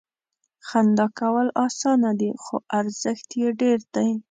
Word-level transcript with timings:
•خندا 0.67 1.05
کول 1.19 1.47
اسانه 1.65 2.11
دي، 2.19 2.31
خو 2.43 2.55
ارزښت 2.79 3.29
یې 3.41 3.49
ډېر 3.61 3.79
دی. 3.95 4.09